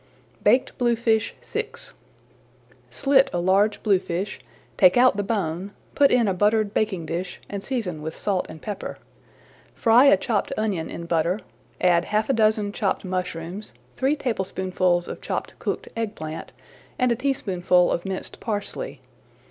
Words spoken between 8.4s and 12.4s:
and pepper. Fry a chopped onion in butter, add half a